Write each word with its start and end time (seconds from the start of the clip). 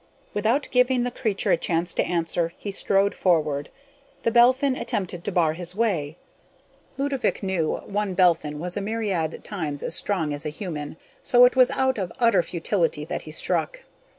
Without 0.33 0.67
giving 0.71 1.03
the 1.03 1.11
creature 1.11 1.51
a 1.51 1.57
chance 1.57 1.93
to 1.93 2.03
answer, 2.03 2.53
he 2.57 2.71
strode 2.71 3.13
forward. 3.13 3.69
The 4.23 4.31
Belphin 4.31 4.75
attempted 4.75 5.23
to 5.23 5.31
bar 5.31 5.53
his 5.53 5.75
way. 5.75 6.17
Ludovick 6.97 7.43
knew 7.43 7.75
one 7.85 8.15
Belphin 8.15 8.57
was 8.57 8.75
a 8.75 8.81
myriad 8.81 9.43
times 9.43 9.83
as 9.83 9.93
strong 9.93 10.33
as 10.33 10.43
a 10.43 10.49
human, 10.49 10.97
so 11.21 11.45
it 11.45 11.55
was 11.55 11.69
out 11.69 11.99
of 11.99 12.11
utter 12.17 12.41
futility 12.41 13.05
that 13.05 13.21
he 13.29 13.31
struck. 13.31 13.85